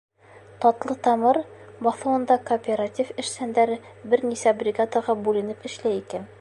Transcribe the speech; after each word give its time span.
«Татлы 0.63 0.95
тамыр» 1.07 1.39
баҫыуында 1.89 2.39
кооператив 2.49 3.13
эшсәндәре 3.25 3.79
бер 4.15 4.27
нисә 4.33 4.55
бригадаға 4.63 5.21
бүленеп 5.29 5.73
эшләй 5.73 6.03
икән. 6.05 6.27